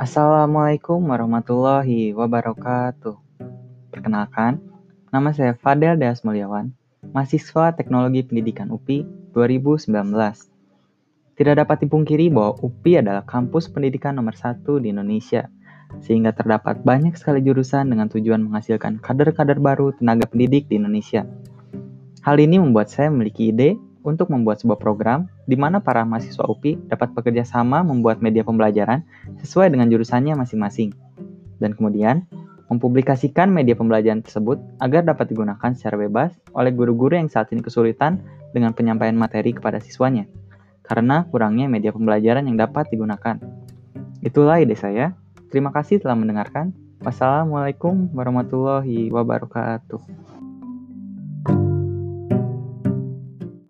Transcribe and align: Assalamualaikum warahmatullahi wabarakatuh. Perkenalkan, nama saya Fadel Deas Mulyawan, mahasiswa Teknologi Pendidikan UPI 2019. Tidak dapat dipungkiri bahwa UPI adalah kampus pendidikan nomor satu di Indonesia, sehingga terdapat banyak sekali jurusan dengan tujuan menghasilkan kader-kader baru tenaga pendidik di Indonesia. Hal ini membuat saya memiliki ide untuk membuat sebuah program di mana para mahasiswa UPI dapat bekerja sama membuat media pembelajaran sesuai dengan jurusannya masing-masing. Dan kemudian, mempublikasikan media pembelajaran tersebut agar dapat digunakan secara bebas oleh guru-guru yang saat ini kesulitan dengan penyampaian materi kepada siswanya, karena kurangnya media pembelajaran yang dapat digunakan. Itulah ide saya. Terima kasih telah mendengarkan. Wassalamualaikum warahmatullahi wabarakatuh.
Assalamualaikum 0.00 1.12
warahmatullahi 1.12 2.16
wabarakatuh. 2.16 3.20
Perkenalkan, 3.92 4.56
nama 5.12 5.28
saya 5.36 5.52
Fadel 5.52 6.00
Deas 6.00 6.24
Mulyawan, 6.24 6.72
mahasiswa 7.12 7.76
Teknologi 7.76 8.24
Pendidikan 8.24 8.72
UPI 8.72 9.04
2019. 9.36 9.92
Tidak 11.36 11.52
dapat 11.52 11.84
dipungkiri 11.84 12.32
bahwa 12.32 12.56
UPI 12.64 13.04
adalah 13.04 13.28
kampus 13.28 13.68
pendidikan 13.68 14.16
nomor 14.16 14.32
satu 14.40 14.80
di 14.80 14.88
Indonesia, 14.88 15.52
sehingga 16.00 16.32
terdapat 16.32 16.80
banyak 16.80 17.12
sekali 17.20 17.44
jurusan 17.44 17.92
dengan 17.92 18.08
tujuan 18.08 18.40
menghasilkan 18.40 19.04
kader-kader 19.04 19.60
baru 19.60 19.92
tenaga 19.92 20.24
pendidik 20.24 20.64
di 20.72 20.80
Indonesia. 20.80 21.28
Hal 22.24 22.40
ini 22.40 22.56
membuat 22.56 22.88
saya 22.88 23.12
memiliki 23.12 23.52
ide 23.52 23.76
untuk 24.02 24.32
membuat 24.32 24.60
sebuah 24.62 24.80
program 24.80 25.28
di 25.44 25.56
mana 25.56 25.80
para 25.80 26.04
mahasiswa 26.04 26.46
UPI 26.48 26.88
dapat 26.88 27.12
bekerja 27.12 27.44
sama 27.44 27.84
membuat 27.84 28.24
media 28.24 28.44
pembelajaran 28.44 29.04
sesuai 29.44 29.72
dengan 29.72 29.88
jurusannya 29.92 30.36
masing-masing. 30.36 30.96
Dan 31.60 31.76
kemudian, 31.76 32.24
mempublikasikan 32.70 33.50
media 33.50 33.74
pembelajaran 33.74 34.22
tersebut 34.22 34.62
agar 34.78 35.02
dapat 35.02 35.34
digunakan 35.34 35.74
secara 35.74 35.98
bebas 35.98 36.30
oleh 36.54 36.70
guru-guru 36.70 37.18
yang 37.18 37.28
saat 37.28 37.50
ini 37.50 37.60
kesulitan 37.60 38.22
dengan 38.54 38.72
penyampaian 38.72 39.18
materi 39.18 39.50
kepada 39.52 39.82
siswanya, 39.82 40.24
karena 40.86 41.26
kurangnya 41.28 41.66
media 41.66 41.90
pembelajaran 41.90 42.46
yang 42.46 42.56
dapat 42.56 42.86
digunakan. 42.88 43.36
Itulah 44.22 44.62
ide 44.62 44.78
saya. 44.78 45.18
Terima 45.50 45.74
kasih 45.74 45.98
telah 45.98 46.14
mendengarkan. 46.14 46.70
Wassalamualaikum 47.02 48.12
warahmatullahi 48.14 49.10
wabarakatuh. 49.10 50.00